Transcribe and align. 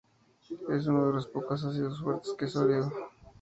Es 0.69 0.87
uno 0.87 1.05
de 1.09 1.13
los 1.13 1.27
pocos 1.27 1.63
ácidos 1.63 2.01
fuertes 2.01 2.33
que 2.33 2.45
es 2.45 2.53
sólido. 2.53 2.91